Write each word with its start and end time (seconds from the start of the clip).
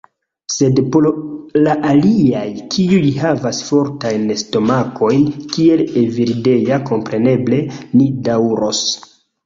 Sed 0.51 0.79
por 0.93 1.07
la 1.67 1.75
aliaj, 1.89 2.47
kiuj 2.77 3.13
havas 3.25 3.61
fortajn 3.69 4.27
stomakojn, 4.45 5.31
kiel 5.55 5.87
Evildea. 6.05 6.85
Kompreneble, 6.93 7.65
ni 7.99 8.15
daŭros. 8.31 8.87